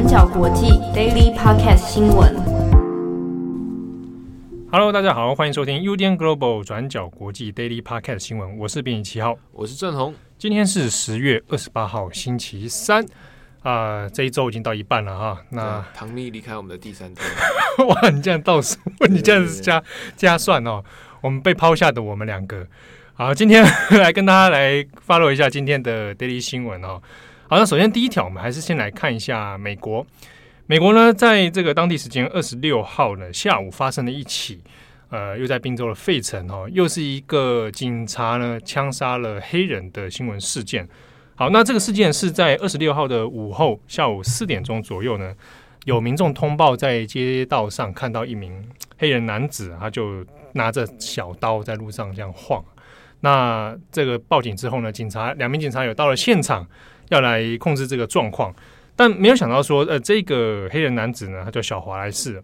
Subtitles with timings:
[0.00, 2.34] 转角国际 Daily Podcast 新闻。
[4.72, 8.56] Hello，大家好，欢迎收听 UDN Global 转角国际 Daily Podcast 新闻。
[8.56, 10.14] 我是编辑七号，我是郑红。
[10.38, 13.04] 今天是十月二十八号，星期三
[13.62, 15.38] 啊、呃，这一周已经到一半了哈。
[15.50, 17.26] 那唐蜜离开我们的第三天，
[17.86, 18.78] 哇，你这样倒数，
[19.10, 19.82] 你这样子加
[20.16, 20.82] 加算哦，
[21.20, 22.66] 我们被抛下的我们两个。
[23.12, 23.62] 好，今天
[24.00, 27.02] 来跟大家来 follow 一下今天的 Daily 新闻哦。
[27.50, 30.06] 好，那首先第一条，我们还是先来看一下美国。
[30.66, 34.62] 美国呢，在这个当地时间二十六号呢下午发生了一起，
[35.08, 40.88] 呃，又在宾州的费城哦，又是一个警察呢枪杀了黑人的新闻事件。
[41.34, 45.34] 好，那这个事件是在二十六号的午后下午四点钟左右呢，
[45.86, 48.64] 有民众通报在街道上看到一名
[48.96, 52.64] 黑人男子，他就拿着小刀在路上这样晃。
[53.22, 56.64] 那这个报警之后呢，警察两名警察有到了现场，
[57.10, 58.52] 要来控制这个状况，
[58.96, 62.42] 但没有想到说，呃，这个黑人男子呢，他叫小华莱士，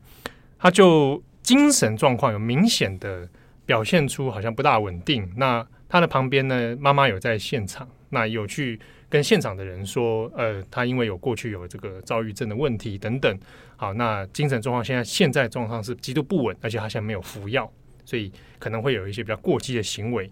[0.59, 3.29] 他就精神状况有明显的
[3.65, 5.29] 表现出好像不大稳定。
[5.37, 13.39] 那他的旁边呢，妈妈有在现场，那有去跟现场的人说，呃，他因为有过去有这个躁郁症的问题等等，
[13.77, 17.71] 好，那精神状况现在现在状况是极度不稳，而且他现在没有服药，
[18.05, 20.29] 所以可能会有一些比较过激的行为。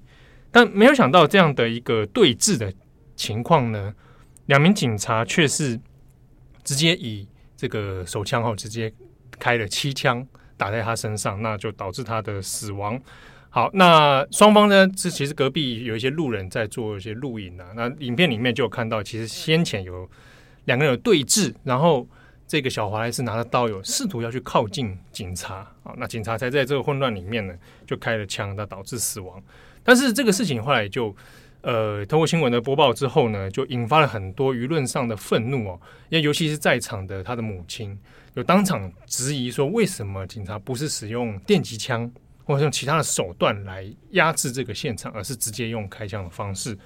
[0.50, 2.72] 但没有想到这样的一个对峙的
[3.14, 3.94] 情况呢，
[4.46, 5.78] 两名警察却是
[6.62, 8.92] 直接以这个手枪后直接
[9.38, 13.00] 开了七枪打在他身上，那就导致他的死亡。
[13.50, 20.08] 好，那双方呢，这其实隔壁有一些路人在做一些录影啊，那影片里面就有看到，其实先前有
[20.64, 22.06] 两个人有对峙，然后
[22.48, 27.54] 这个小华莱士拿着刀有试图要去靠近警察，好，那警察才在这个混乱里面呢
[27.86, 29.40] 就开了枪，那导致死亡。
[29.84, 31.14] 但是这个事情后来就，
[31.64, 35.80] 呃，通过新闻的播报之后呢，就引发了很多舆论上的愤怒哦。
[36.10, 37.98] 因为尤其是在场的他的母亲，
[38.34, 42.10] 有当场质疑说，为什么警察不是使用电击枪
[42.44, 46.76] 或者用其他的手段来压制这个现场，而是直接用开枪的方式？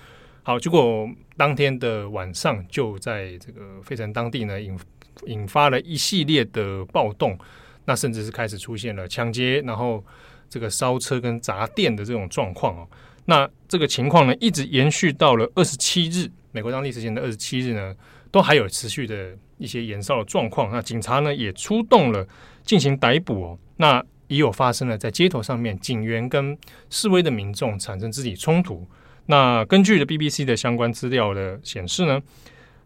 [0.44, 4.78] 好，结果当天的晚上就在这个费城当地呢，引
[5.26, 7.36] 引发了一系列的暴动，
[7.84, 10.04] 那甚至是开始出现了抢劫，然后。
[10.50, 12.88] 这个烧车跟砸店的这种状况哦，
[13.30, 17.94] 那这个情况呢，一直延续到了二十七日，美国当地时间的二十七日呢，
[18.30, 20.72] 都还有持续的一些延烧的状况。
[20.72, 22.26] 那警察呢也出动了
[22.64, 26.56] 进行逮捕哦，那也有发生了在街头上面警员跟
[26.88, 28.86] 示威的民众产生肢体冲突。
[29.26, 32.18] 那根据的 BBC 的相关资料的显示呢，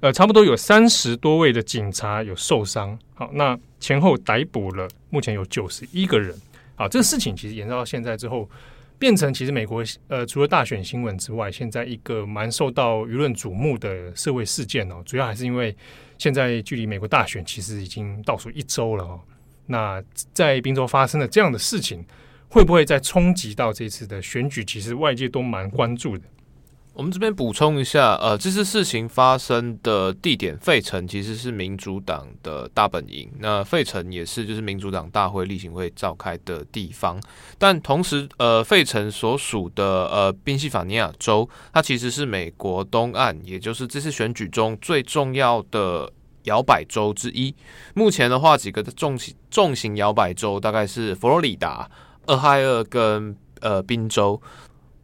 [0.01, 2.99] 呃，差不多有三十多位的警察有受伤。
[3.15, 6.37] 好，那前后逮捕了目前有九十一个人。
[6.75, 8.49] 啊，这个事情其实延烧到现在之后，
[9.03, 15.03] 变成其实美国呃，除了大选新闻之外，现在一个蛮受到舆论瞩目的社会事件哦。
[15.05, 15.77] 主要还是因为
[16.19, 19.21] 现在距离美国大选其实已经倒数一周了哦。
[19.67, 20.01] 那
[20.33, 22.05] 在宾州发生了这样的事情，
[22.49, 24.65] 会不会再冲击到这次的选举？
[24.65, 26.23] 其实外界都蛮关注的。
[26.95, 37.19] 我们这边补充一下，呃，这次事情发生的地点费城其实是民主党的大本营，那费城也是就是民主党大会例行会召开的地方。
[37.57, 47.55] 但同时，呃，费城所属的呃宾夕法尼亚州，它其实是美国东岸，也就是这次选举中最重要的摇摆州之一。
[47.95, 51.91] 目前的话，几个重型重型摇摆州大概是佛罗里达、
[52.27, 54.39] 俄亥俄跟呃宾州。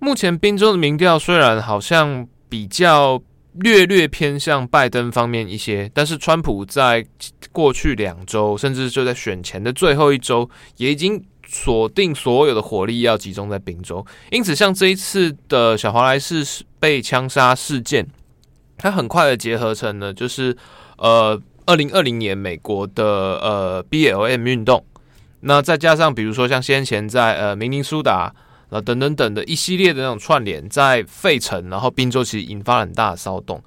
[0.01, 3.21] 目前宾州的民调虽然好像比较
[3.55, 7.05] 略略偏向拜登方面一些，但是川普在
[7.51, 14.05] 过去两周，甚至就在选前的最后一周，也已经锁定所有的火力要集中在宾州。
[14.31, 18.07] 因此，像这一次的小华莱士被枪杀事件，
[18.77, 20.57] 它很快的结合成了就是
[20.97, 24.85] 呃，二零二零年美国的呃 BLM 运动，
[25.41, 28.33] 那再加上比如说像先前在呃明尼苏达。
[28.71, 33.63] 啊，等等等的一系列的那种串联，在费城，然后宾州其实引发了很大的骚动。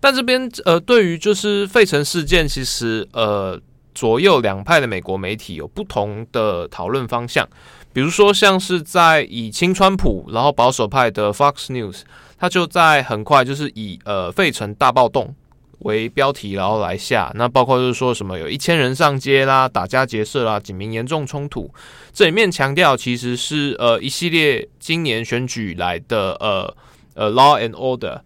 [0.00, 3.60] 但这边呃，对于就是费城事件，其实呃，
[3.94, 7.48] 左右两派的美国媒体有不同的讨论方向。
[7.92, 12.02] 比如说，像是在以亲川普，然后保守派的 Fox News，
[12.38, 15.34] 他就在很快就是以呃费城大暴动。
[15.80, 21.70] 为标题，然后来下，那包括就是说什么有一千人上街啦，打家劫舍啦，警民严重冲突。
[22.12, 26.74] 这里面强调其实是呃一系列今年选举以来的呃
[27.14, 28.20] 呃 law and order，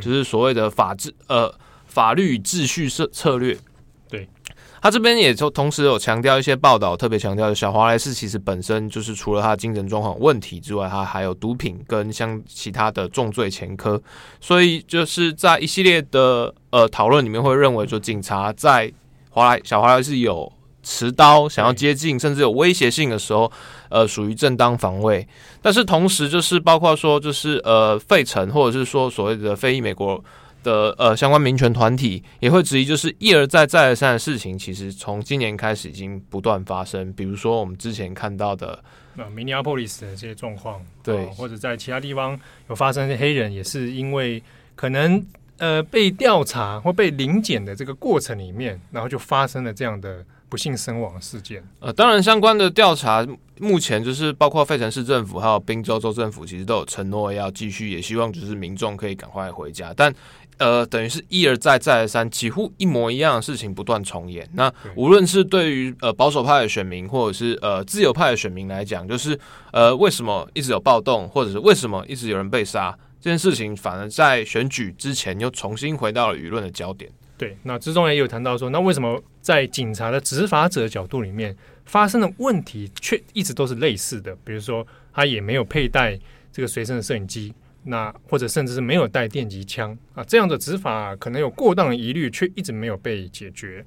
[0.00, 1.52] 就是所谓的法治呃
[1.86, 3.56] 法律与秩序策策略。
[4.80, 14.00] 他这边也就同时有强调一些报道，特别强调小华莱士其实本身就是除了他精神状况问题之外，他还有毒品跟像其他的重罪前科，
[14.40, 18.92] 所以就是在一系列的呃讨论里面会认为说，警察在
[19.30, 20.52] 华莱小华莱士有
[20.82, 23.50] 持刀想要接近，甚至有威胁性的时候，
[23.88, 25.26] 呃，属于正当防卫。
[25.60, 30.22] 但是同时就是包括说，就是呃，费城或者是说所谓的非裔美国
[30.66, 37.12] 的呃相关民权团体也会质疑，就是一而再再而三的事情，其实从今年开始已经不断发生。
[37.12, 38.82] 比如说我们之前看到的。
[39.18, 44.42] 呃 Minneapolis 的这些状况，对、哦，或者在其他地方有发生的黑人，也是因为
[44.74, 45.24] 可能
[45.56, 51.64] 呃被调查或被临检的这个过程里面，然后就发生了这样的不幸身亡事件。
[51.80, 53.26] 呃，当然相关的调查
[53.58, 60.14] 目前就是包括费城市政府还有宾州州政府，其实都有承诺要继续，也希望就是民众可以赶快回家，但。
[60.58, 64.48] 呃，等于是一而再，再而三，几乎一模一样的事情不断重演。
[64.54, 69.38] 那无论是对于呃保守派的选民，或者是呃自由派的选民来讲，就是
[69.72, 77.10] 呃为什么一直有暴动，或者是为什么一直有人被杀，这件事情反而在选举之前又重新回到了舆论的焦点。
[77.38, 81.54] 对，那之中也有谈到说，那为什么在警察的执法者角度里面
[81.84, 84.34] 发生的问题却一直都是类似的？
[84.42, 86.18] 比如说，他也没有佩戴
[86.50, 87.52] 这个随身的摄影机。
[87.86, 93.86] 那或者甚至是没有带电击枪啊，这样的执法可能有过当的疑虑，却一直没有被解决。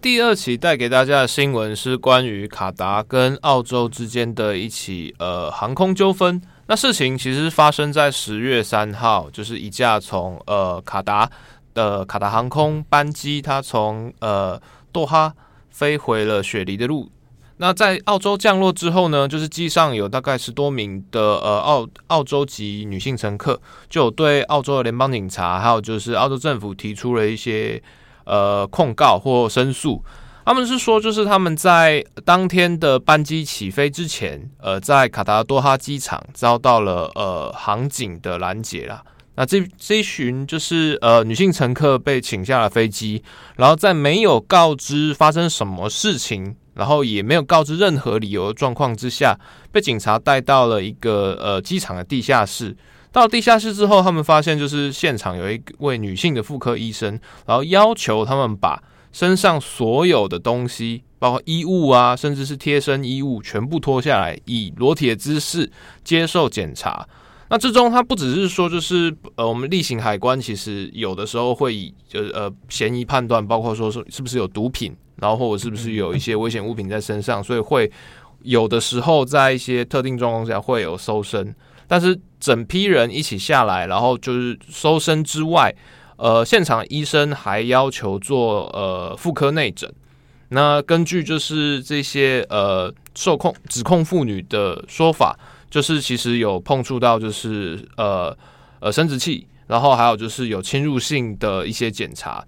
[0.00, 6.40] 第二起带给大家的新闻是关于卡达跟澳洲之间的一起呃航空纠纷。
[6.66, 11.28] 那事情其实发生在十月三号，就是一架从呃卡达
[11.74, 14.60] 的卡达航空班机，它从呃
[14.92, 15.34] 多哈
[15.70, 17.10] 飞回了雪梨的路。
[17.60, 23.60] 那在澳洲降落之后呢，就是机上有大概十多名的呃澳澳洲籍女性乘客，
[23.90, 27.82] 就有对澳洲的联邦警察还有就是澳洲政府提出了一些
[28.24, 30.02] 呃控告或申诉。
[30.46, 39.02] 他们是说，就是他们在当天的班机起飞之前，呃，在卡达多哈机场遭到了呃航警的拦截啦。
[39.34, 43.22] 那这这一群就是呃女性乘客被请下了飞机，
[43.56, 46.56] 然后在没有告知发生什么事情。
[46.78, 49.36] 然后也没有告知任何理由的状况之下，
[49.72, 52.74] 被警察带到了一个呃机场的地下室。
[53.10, 58.80] 到了地下室之后，他们发现就是现场有一位女性的妇科医生，然后要求他们把
[59.10, 65.68] 身上所有的东西，包括衣物啊，甚至是贴身衣物，全部脱下来，以裸体的姿势
[66.04, 67.08] 接受检查。
[67.50, 74.94] 那之中，他不只是说，就是呃，我们例行海关其实有的时候会以就是呃嫌疑判断，包括说是是不是有毒品。
[75.20, 77.90] 然后或者是不是有一些危险物品在身上，所以会
[78.42, 81.54] 有的时候在一些特定状况下会有搜身，
[81.86, 85.74] 但是整批人一起下来，然后就是搜身之外，
[86.16, 89.92] 呃，现场医生还要求做呃妇科内诊。
[90.50, 95.38] 那根据就是这些呃受控指控妇女的说法，
[95.68, 98.34] 就是其实有碰触到就是呃
[98.80, 102.42] 呃生殖器，然后还有就是有侵入性的一些检查。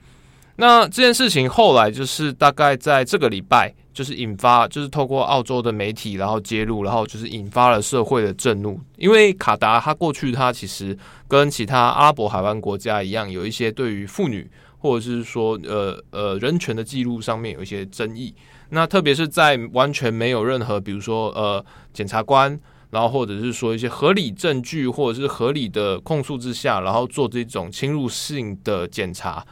[0.61, 8.79] 那这件事情后来就是大概在这个礼拜，就是引发，就是透过澳洲的媒体然后揭露，然后就是引发了社会的震怒。
[8.99, 10.95] 因为卡达它过去它其实
[11.27, 18.35] 跟其他阿拉伯海湾国家一样，有一些对于妇女或者是说呃呃人权的记录上面有一些争议。
[18.69, 21.65] 那特别是在完全没有任何比如说呃
[21.95, 22.61] 检察官，
[22.91, 29.43] 然后或者是说一些合理证据或者是合理的控诉之下，然后做这种侵入性的检查。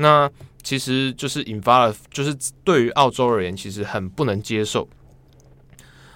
[0.00, 0.30] 那
[0.62, 4.88] 其实就是引发了，就是对于澳洲而言，其实很不能接受。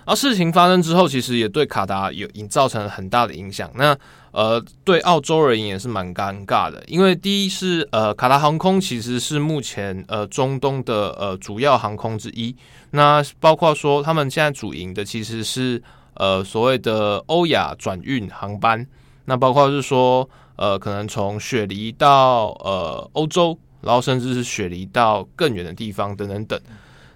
[0.05, 3.71] 而事情发生之后，其实也对卡达有引造成了很大的影响。
[3.77, 3.97] 那
[4.33, 12.55] 呃，对澳洲而言也是蛮尴尬的，因为第一是呃，卡达航空其实是目前呃中东的呃主要航空之一。
[12.91, 15.81] 那包括说他们现在主营的其实是
[16.15, 18.85] 呃所谓的欧亚转运航班。
[19.27, 23.57] 那包括是说呃，可能从雪梨到呃欧洲。
[23.83, 26.61] 然后甚至是雪梨到更远的地方等等等。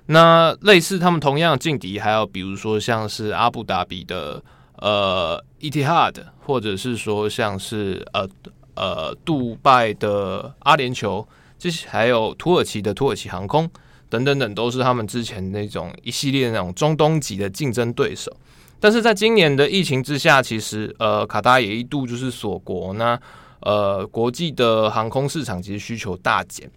[0.06, 4.42] 那类似他们同样的劲敌，还有比如说像是阿布达比的
[4.76, 8.28] 呃 Etihad，或者是说像是呃
[8.74, 11.26] 呃杜拜的阿联酋，
[11.58, 13.68] 这些还有土耳其的土耳其航空
[14.08, 18.30] 等等等，都是他们之前那种一系列那种中东级的竞争对手。
[18.78, 23.18] 但是在今年的疫情之下，其实呃卡达也一度就是锁国那。
[23.66, 26.70] 呃，国际的航空市场其实需求大减。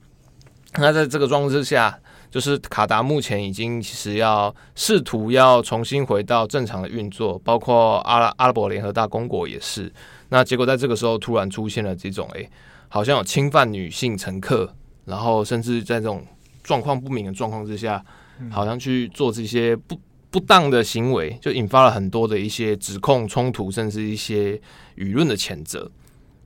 [0.80, 1.96] 那在这个状况之下，
[2.32, 9.94] 就是卡达目前已经其实要试图要重新回到正常的运作，包括阿拉阿拉伯联合大公国也是。
[10.30, 12.50] 那结果在这个时候突然出现了这种，诶，
[12.88, 14.74] 好像有侵犯女性乘客，
[15.06, 16.26] 然后甚至在这种
[16.64, 18.04] 状况不明的状况之下，
[18.50, 19.96] 好像去做这些不
[20.32, 24.60] 不当的行为，就引发了很多的一些指控冲突，甚至一些
[24.98, 25.92] 舆论的谴责。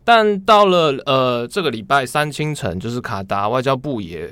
[0.06, 4.30] 但到了呃这个礼拜三清晨，就是卡达外交部也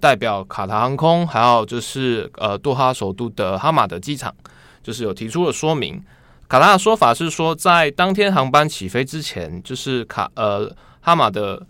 [0.00, 4.34] 代表卡达航空，还有就是呃多哈首都的哈马德机场，
[4.82, 6.02] 就是有提出了说明。
[6.46, 11.66] 卡达的说法是说，在当天航班起飞之前，就是卡呃哈马德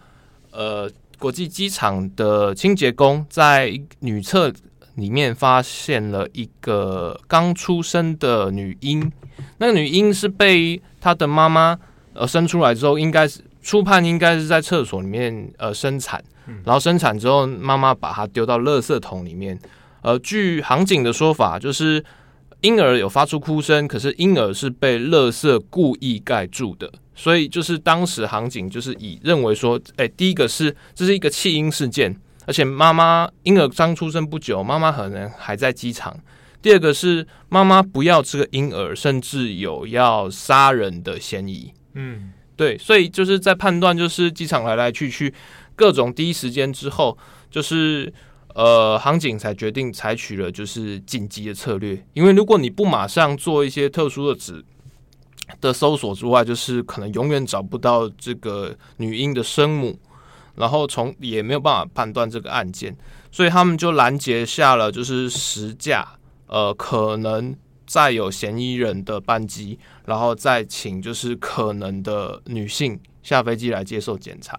[0.51, 4.53] 呃国际机场的清洁工在女厕
[4.97, 9.13] 里面发现了一个刚出生的女婴，
[9.59, 11.79] 那个女婴是被她的妈妈。
[12.19, 16.23] 呃，生出来之后，应该是初判应该是在厕所里面呃生产，
[16.65, 19.57] 然后生产之后，妈妈把它丢到垃圾桶里面。
[20.03, 22.05] 呃，据航警的说法，就是
[22.63, 36.17] 婴儿有发出哭声，可是婴儿是被垃圾故意盖住的，所以就是当时航警就是以认为说，哎、欸，第一个是这是一个弃婴事件，而且妈妈婴儿刚出生不久，妈妈可能还在机场。
[36.61, 41.73] 第二个是妈妈不要这个婴儿，甚至有要杀人的嫌疑。
[42.01, 45.35] 嗯，对，所以就是在判断，就是机场来来去去
[45.75, 47.19] 各种第一时间之后，
[47.51, 48.13] 就是
[48.55, 52.01] 呃，航警才决定采取了就是紧急的策略。
[52.15, 54.65] 因为如果你不马上做一些特殊的指
[55.61, 59.99] 的搜索之外，就是可能永远找不到这个女婴的生母，
[60.55, 62.97] 然后从也没有办法判断这个案件，
[63.33, 66.07] 所以他们就拦截下了就是十架
[66.47, 67.57] 呃可能。
[67.89, 74.57] 再有嫌疑人的班机，然后再请就是可能的女性下飞机来接受检查。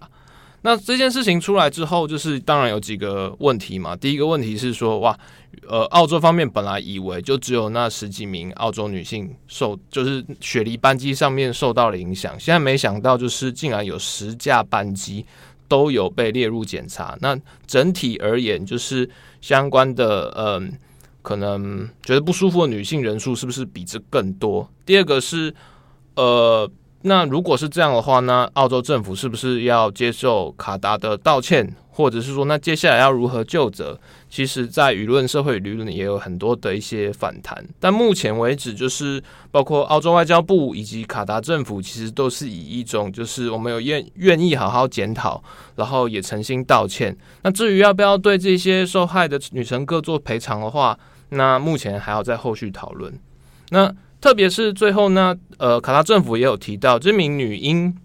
[0.62, 3.96] 那这件事情出来之后，就是当然有几个问题嘛。
[3.96, 5.18] 第一个问题是说，哇，
[5.66, 15.24] 呃，澳洲方面本来以为就只有那十几名澳洲女性受，就是雪梨班机上面受到了影响，现在没想到就是竟然有十架班机
[15.66, 17.16] 都有被列入检查。
[17.22, 17.34] 那
[17.66, 19.08] 整体而言，就是
[19.40, 20.70] 相关的，嗯、
[21.22, 24.68] 可能觉得不舒服的女性人数是不是比这更多？
[24.84, 25.54] 第二个是，
[26.16, 26.70] 呃，
[27.02, 33.98] 那如果是这样的话呢，澳洲政府是不是要接受卡达的道歉，或者是说，那接下来要如何就责？
[34.28, 37.66] 其实，在舆论、社会舆论也有很多的一些反弹。
[37.80, 45.42] 但目前为止，就是包括澳洲外交部以及卡达政府，其实都是以一种就是我们有愿愿意好好检讨，
[45.74, 47.16] 然后也诚心道歉。
[47.42, 50.96] 那至于要不要对这些受害的女乘客做赔偿的话，
[51.30, 53.12] 那目前还要在后续讨论。
[53.70, 57.96] 那特别是最后呢，呃，卡拉政府也有提到，这名女婴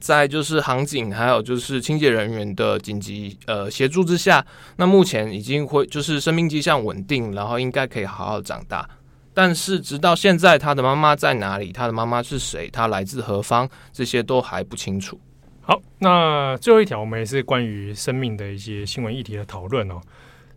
[0.00, 4.44] 在就是航警还有就是清洁人员的紧急呃协助之下，
[4.76, 8.88] 那目前已经会就是生命迹象稳定，然后应该可以好好长大。
[9.32, 11.70] 但是直到现在，她的妈妈在哪里？
[11.70, 12.68] 她的妈妈是谁？
[12.70, 13.68] 她来自何方？
[13.92, 15.20] 这些都还不清楚。
[15.60, 20.00] 好，那最后一条，我们也是关于生命的一些新闻议题的讨论哦，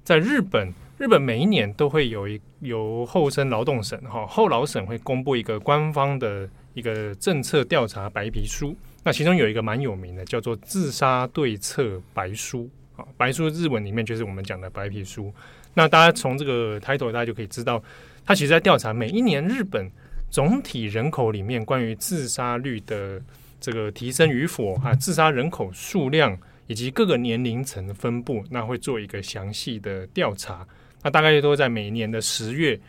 [0.03, 0.73] 在日本。
[0.99, 15.33] 日本每一年都会有一由厚生劳动省哈厚劳省会公布一个官方的一个政策调查白皮书，那其中有一个蛮有名的叫做自杀对策白书啊，白书日文里面就是我们讲的白皮书。
[15.73, 17.81] 那大家从这个抬头，大家就可以知道，
[18.25, 19.89] 它其实在调查每一年日本
[20.29, 23.21] 总体人口里面关于自杀率的
[23.61, 26.37] 这个提升与否啊，自杀人口数量
[26.67, 30.67] 以及各个年龄层的分布，那会做一个详细的调查。
[31.01, 32.79] 那大概都在每年的十月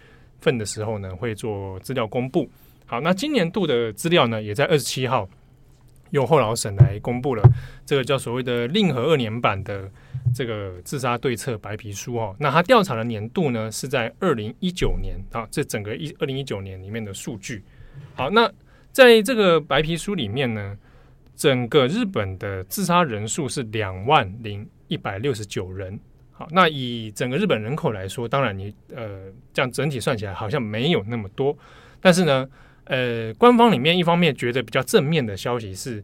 [0.40, 2.48] 份的时候呢，会做资料公布。
[2.86, 5.28] 好，那今年度的资料呢，也在二十七号
[6.10, 7.42] 由厚劳省来公布了
[7.86, 9.88] 这个叫所谓的令和二年版的
[10.34, 12.34] 这个自杀对策白皮书哦。
[12.38, 17.62] 那他调查的年度呢是在二零一九年啊，这整个一二零一九年里面的数据。
[18.14, 18.50] 好，那
[18.90, 20.76] 在这个白皮书里面呢，
[21.36, 25.96] 整个日本的自杀人数是两万零一百六十九人。
[26.40, 31.54] 好，那以整个日本人口来说，当然你呃这样整体算起来好像没有那么多，
[32.00, 32.48] 但是呢，
[32.84, 36.02] 呃，官方里面一方面觉得比较正面的消息是，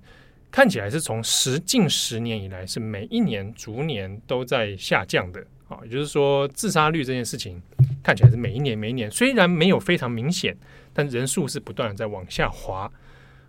[0.50, 7.62] 看起来是从十近十年以来是每一年逐年都在下降的，好，也就是说自杀率这件事情
[8.02, 10.54] 看起来是每一年每一年虽然没有非常明显，
[10.92, 12.92] 但人数是不断的在往下滑。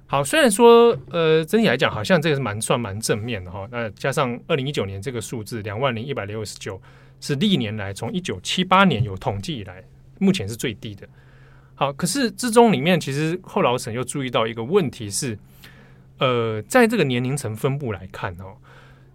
[0.09, 3.67] 好，虽然说，呃，整体来讲，好像这个是蛮算蛮正面的哈。
[3.69, 6.81] 那加上二零一九年这个数字两万零一百六十九，
[7.19, 9.83] 是历年来从一九七八年有统计以来，
[10.17, 11.05] 目前是最低的。
[11.75, 15.37] 好，可是之中里面，其实后老省又注意到一个问题是，
[16.19, 18.55] 呃，在这个年龄层分布来看哦，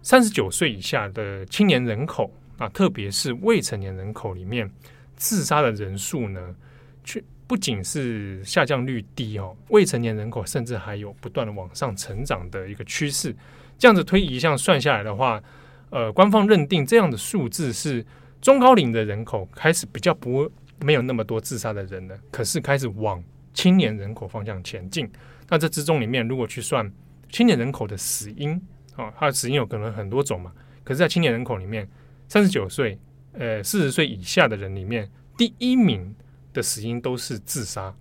[0.03, 4.69] 三十九岁以下的青年人口啊，特别是未成年人口里面，
[5.15, 6.55] 自杀的人数呢，
[7.03, 7.19] 却。
[7.47, 13.35] 不仅是下降率低哦，未成年人口甚至还有不断的往上成长的一个趋势。
[13.77, 15.41] 这样子推移，这样算下来的话，
[15.89, 18.05] 呃，官方认定这样的数字是
[18.41, 23.21] 中高龄的人口开始比较不没有那么多自杀的人了，可是开始往
[23.53, 25.09] 青年人口方向前进。
[25.49, 26.89] 那这之中里面，如果去算
[27.29, 28.51] 青年人口的死因
[28.95, 30.51] 啊，它的死因有可能很多种嘛。
[30.83, 31.87] 可是，在青年人口里面，
[32.27, 32.97] 三十九岁
[33.33, 36.15] 呃四十岁以下的人里面，第一名
[36.53, 37.93] 的死因都是自杀。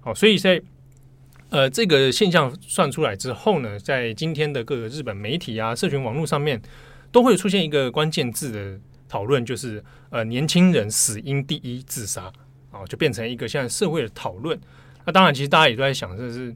[0.00, 0.62] 好，所以在
[1.50, 6.60] 呃这个现象算出来之后呢，在今天的各个日本媒体啊、社群网络上面，
[7.10, 12.32] 都会出现一个关键字的讨论，就是呃年轻人死因第一自杀。
[12.72, 14.60] 啊，就变成一个现在社会的讨论。
[15.06, 16.54] 那当然，其实大家也都在想，这是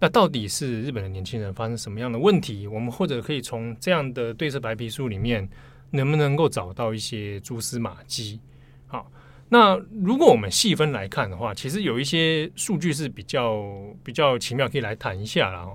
[0.00, 2.66] 那到底是日本的年轻人发生什么样的问题？
[2.66, 5.46] 我们或者可以从这样的对策白皮书里面，
[5.90, 8.40] 能不能够找到一些蛛丝马迹？
[8.86, 9.12] 好，
[9.52, 13.62] 那如果我们细分来看的话，其实有一些数据是比较
[14.02, 15.68] 比较奇妙，可以来谈一下啦。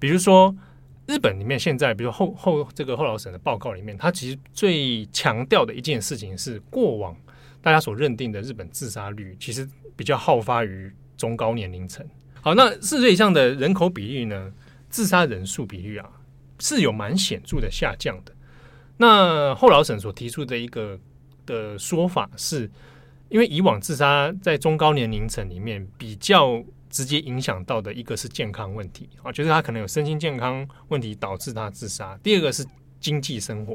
[0.00, 0.52] 比如说，
[1.06, 7.16] 日本里面现在，比如后后这个后老省的报告里面，它其实最强调的一件事情是过往。
[7.60, 12.04] 大家所认定的日本自杀率，其实比较好发于中高年龄层。
[12.40, 14.52] 好，那四十岁以上的人口比例呢？
[14.88, 16.10] 自杀人数比率啊，
[16.58, 18.34] 是有蛮显著的下降的。
[18.96, 20.98] 那后老省所提出的一个
[21.46, 22.68] 的说法是，
[23.32, 32.18] 因为以往自杀在中高年龄层里面比较直接影响到的一个是健康问题啊，就是他可能有身心健康问题导致他自杀。
[32.22, 32.62] 第二个是
[33.00, 33.74] 经济生活。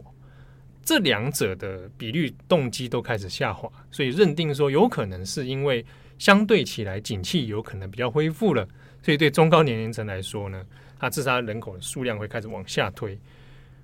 [0.86, 5.84] 这两者的比率动机都开始下滑，所以认定说有可能是因为
[6.20, 8.66] 相对起来景气有可能比较恢复了，
[9.02, 10.64] 所以对中高年龄层来说呢，
[11.00, 13.18] 他自杀人口的数量会开始往下推。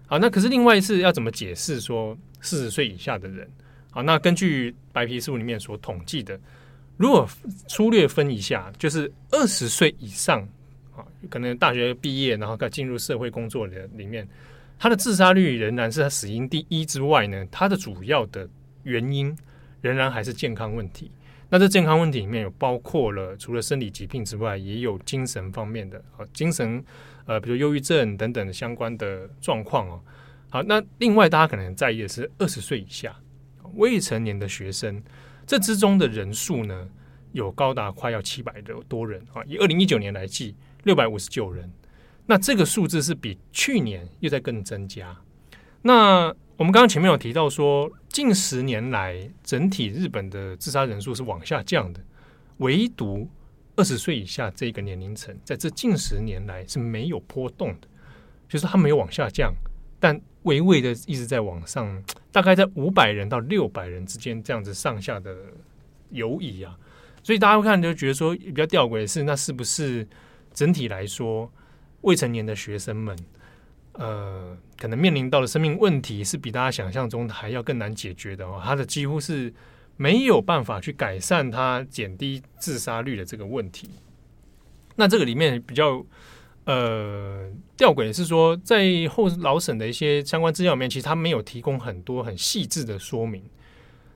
[0.05, 3.49] 好，那可是另外一次要怎么解释说四十岁以下的人？
[3.93, 6.39] 好，那根据白皮书里面所统计的，
[6.97, 7.29] 如果
[7.67, 10.41] 粗略分一下，就是二十岁以上
[10.95, 14.27] 啊，可能大学毕业然后再进入社会工作的里面。
[14.79, 18.49] 他的自杀率仍然是他死因第一之外呢，他的主要的
[18.81, 19.33] 原因
[19.79, 21.11] 仍然还是健康问题。
[21.49, 26.83] 那这健康问题里面有包括了除了生理疾病之外，也有精神方面的啊，精神
[27.27, 30.01] 呃，比如忧郁症等等相关的状况哦。
[30.49, 33.15] 好，那另外大家可能在意的是二十岁以下
[33.75, 35.01] 未成年的学生，
[35.45, 36.87] 这之中的人数呢，
[37.31, 41.71] 有高达快要七百多人啊，以二零一九年来计，六百五十九人。
[42.25, 45.15] 那这个数字是比去年又在更增加。
[45.81, 51.99] 那我们刚刚前面有提到说，近十年来整体日本的自杀人数是往下降的，
[52.57, 53.27] 唯独
[53.75, 57.87] 二十岁以下这个年龄层，在这近十年来是没有波动的，
[58.47, 59.53] 就是它没有往下降，
[60.03, 65.33] 但微微的一直在往上，大概在五百人到六百人之间这样子上下的
[66.09, 66.77] 游移啊。
[67.23, 70.05] 所以大家会看就觉得说比较吊诡的是，那是不是
[70.53, 71.49] 整体来说？
[72.01, 73.17] 未成年的学生们，
[73.93, 78.61] 呃，可能面临到的生命问题是比大家想象中的还要更难解决的哦。
[78.61, 79.53] 他的几乎是
[79.95, 83.89] 没有办法去改善他减低自杀率的这个问题。
[84.97, 86.05] 那这个里面比较
[86.65, 93.43] 呃吊诡是说，在后老省的一些相关资料里面，其实他没有提供很多很细致的说明。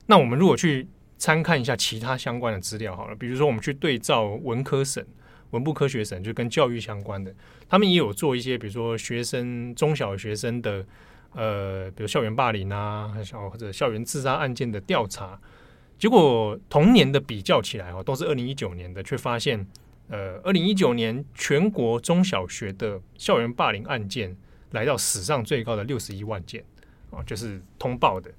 [0.06, 5.04] 那我们如果去参看一下其他相关的资料好了，比如说我们去对照文科省。
[5.52, 7.34] 文部科学省就跟教育相关的，
[7.70, 10.84] 他们也有做一些，比如说学生中小学生的，
[11.32, 13.10] 呃，比如校园霸凌啊，
[13.50, 15.40] 或者校园自杀案件的调查，
[15.98, 19.66] 结果同年的比较起来哦，都是二零一九年的，却发现，
[20.08, 24.36] 呃，二零一九年全国中小学的校园霸凌案件
[24.72, 26.64] 来到史上最高的六十一万件
[27.10, 28.30] 啊，就是通报的。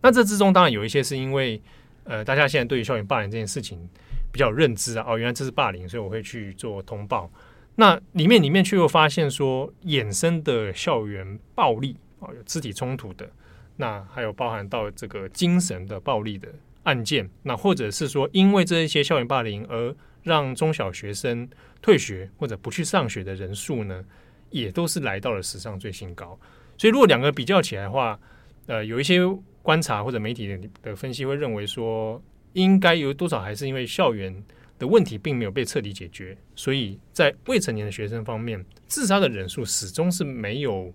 [0.00, 1.60] 那这之中当然有一些是因为，
[2.04, 3.88] 呃，大家现在对于校园霸凌这件事情。
[4.30, 7.30] 比较认知啊，哦，原来这是霸凌，所以我会去做通报。
[7.76, 13.28] 那里面里面却又发现说，衍生的校园暴力啊，有肢体冲突的，
[13.76, 16.46] 那还有包含到这个精神的暴力的
[16.82, 21.48] 案件，那或者是说，因为这一些校园霸凌而让中小学生
[21.82, 24.04] 退学或者不去上学的人数呢，
[24.50, 26.38] 也都是来到了史上最新高。
[26.76, 28.18] 所以如果两个比较起来的话，
[28.66, 29.20] 呃，有一些
[29.62, 32.22] 观察或者媒体的的分析会认为说。
[32.54, 34.34] 应该有多少还是因为校园
[34.78, 40.92] 的问题并没有被彻底解决，所以在未成年的学生方面，自杀的人数始终是没有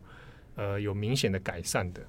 [0.55, 2.01] 呃有明显的改善的。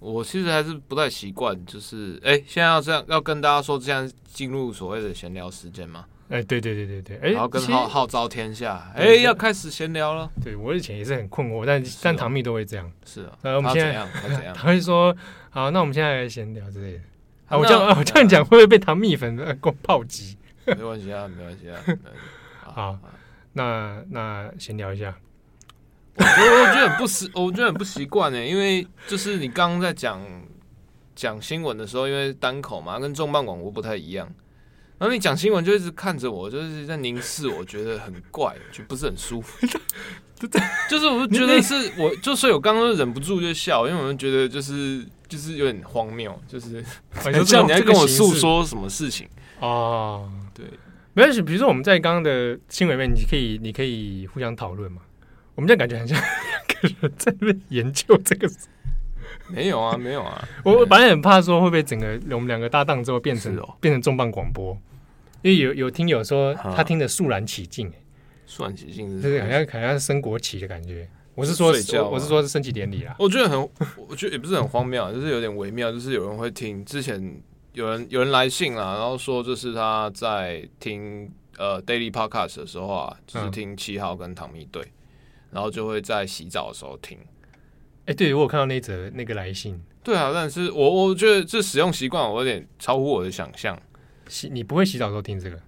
[0.00, 6.06] 我其实还是不太习惯，就是哎，现在要这样要跟大家说，这样进入所谓的闲聊时间吗？
[6.30, 10.30] 哎，对对对对对，哎，然后跟号号召天下，哎，要开始闲聊了。
[10.42, 12.90] 对，我以前也是很困惑，但但唐蜜都会这样。
[13.04, 14.54] 是啊，那，我们现在他怎样？
[14.56, 15.14] 他会说，
[15.50, 17.00] 好，那我们现在来闲聊之类的。
[17.48, 20.38] 啊，我这样我这样讲会不会被唐蜜粉的攻炮击？
[20.66, 21.78] 没关系啊，没关系啊。
[22.62, 22.98] 好，
[23.52, 25.14] 那那闲聊一下。
[26.16, 30.20] 我我觉得很不习，我觉得很不习惯呢，因为就是你刚刚在讲
[31.14, 34.26] 讲新闻的时候，因为单口嘛，跟重磅广播不太一样。
[34.98, 39.66] 然后你讲新闻就一直看着我，就是在凝视，我觉得很怪，就不是很舒服。
[40.90, 49.26] 就是我就觉得是我，就所以我刚刚忍不住就笑，因为我们觉得就是就是有点荒谬，就是 很像你在跟我诉说什么事情
[49.60, 50.30] 哦。
[50.54, 50.66] 对，
[51.14, 55.02] 没关系，比如说我们在刚刚的新闻里面，你可以你可以互相讨论嘛。
[55.54, 58.50] 我们这样感觉很像两个人在那边研究这个。
[59.48, 60.48] 没有啊，没有啊。
[60.64, 64.76] 我本来很怕说会不会整个我们两个搭档之后变成、哦、变成重磅广播，
[65.42, 67.92] 因为有有听友说他听得肃然起敬。
[68.46, 71.08] 肃然起敬，就是好像好像是升国旗的感觉。
[71.36, 71.68] 我是说，
[72.10, 73.14] 我是说是升旗典礼啦。
[73.18, 73.58] 我觉得很，
[74.08, 75.90] 我觉得也不是很荒谬，就是有点微妙。
[75.92, 77.40] 就是有人会听，之前
[77.72, 84.84] 有人有人来信啦，然后说就是他在听呃 Daily Podcast 的时候啊，就是听七号跟唐蜜队，
[85.50, 87.18] 然后就会在洗澡的时候听。
[88.06, 89.80] 哎，对，我有看到那则那个来信。
[90.02, 93.78] 对啊，但是我我觉得这使用习惯我有点超乎我的想象。
[94.28, 95.60] 洗你不会洗澡的时候听这个，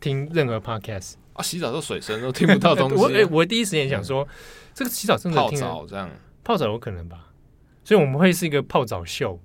[0.00, 1.14] 听任何 Podcast。
[1.34, 1.42] 啊！
[1.42, 2.96] 洗澡时候水声都听不到东西。
[3.00, 4.28] 我哎，我第一时间想说，嗯、
[4.74, 6.10] 这个洗澡真的听泡澡这样，
[6.42, 7.32] 泡澡有可能吧？
[7.84, 9.38] 所以我们会是一个泡澡秀，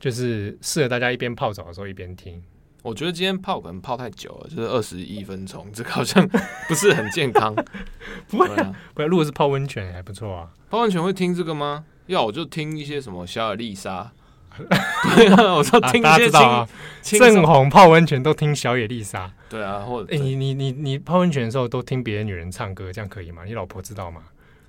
[0.00, 2.42] 就是适合大家一边泡澡的时候一边听。
[2.86, 6.24] 我觉得今天泡可能泡太久了，就是二十一分钟，这个好像
[6.68, 7.52] 不是很健康。
[8.30, 9.08] 不会啊，不要。
[9.08, 10.48] 如果是泡温泉还不错啊。
[10.70, 11.84] 泡温泉会听这个吗？
[12.06, 14.12] 要我就听一些什么小野丽莎。
[14.56, 16.68] 对啊，我说听一些、啊、大家知道啊，
[17.02, 19.28] 正红泡温泉都听小野丽莎。
[19.48, 23.42] 对啊，或者哎、欸，你你你你泡温泉的时候都听别的女人唱歌，这样可以吗？
[23.44, 24.22] 你老婆知道吗？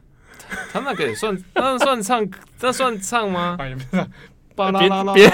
[0.73, 2.27] 他那个也算，那算唱，
[2.61, 3.55] 那算唱吗？
[4.55, 5.29] 巴拉拉拉，别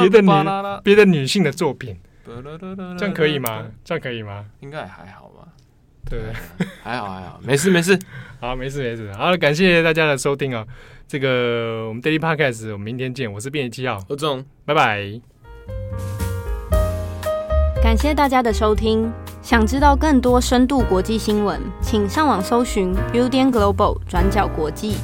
[0.00, 0.30] 别的女
[0.82, 1.96] 别的女性的作品，
[2.98, 3.66] 这样可以吗？
[3.84, 4.44] 这样可以吗？
[4.60, 5.48] 应该也还好吧。
[6.08, 6.20] 对，
[6.82, 7.98] 还好还好，没事 没事，
[8.40, 9.12] 好没事没事。
[9.14, 10.66] 好了，感谢大家的收听啊。
[11.06, 13.30] 这个我们 Daily Podcast，我们明天见。
[13.32, 15.20] 我是编辑七号，何总，拜拜。
[17.82, 19.12] 感谢大家的收听。
[19.42, 24.96] 想知道更多深度国际新闻，请上网搜寻 Udan Global 转角国际。